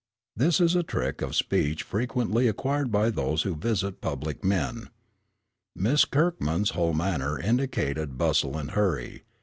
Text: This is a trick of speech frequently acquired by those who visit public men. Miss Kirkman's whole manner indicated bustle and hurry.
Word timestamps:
This 0.35 0.59
is 0.59 0.75
a 0.75 0.81
trick 0.81 1.21
of 1.21 1.35
speech 1.35 1.83
frequently 1.83 2.47
acquired 2.47 2.91
by 2.91 3.11
those 3.11 3.43
who 3.43 3.53
visit 3.55 4.01
public 4.01 4.43
men. 4.43 4.89
Miss 5.75 6.05
Kirkman's 6.05 6.71
whole 6.71 6.93
manner 6.95 7.37
indicated 7.39 8.17
bustle 8.17 8.57
and 8.57 8.71
hurry. 8.71 9.21